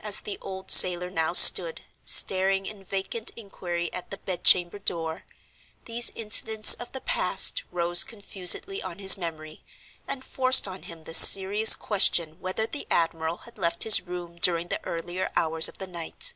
As 0.00 0.20
the 0.20 0.36
old 0.42 0.70
sailor 0.70 1.08
now 1.08 1.32
stood, 1.32 1.80
staring 2.04 2.66
in 2.66 2.84
vacant 2.84 3.30
inquiry 3.34 3.90
at 3.94 4.10
the 4.10 4.18
bed 4.18 4.44
chamber 4.44 4.78
door, 4.78 5.24
these 5.86 6.12
incidents 6.14 6.74
of 6.74 6.92
the 6.92 7.00
past 7.00 7.64
rose 7.72 8.04
confusedly 8.04 8.82
on 8.82 8.98
his 8.98 9.16
memory, 9.16 9.64
and 10.06 10.22
forced 10.22 10.68
on 10.68 10.82
him 10.82 11.04
the 11.04 11.14
serious 11.14 11.74
question 11.74 12.40
whether 12.42 12.66
the 12.66 12.86
admiral 12.90 13.38
had 13.48 13.56
left 13.56 13.84
his 13.84 14.02
room 14.02 14.36
during 14.36 14.68
the 14.68 14.84
earlier 14.84 15.32
hours 15.34 15.66
of 15.66 15.78
the 15.78 15.86
night. 15.86 16.34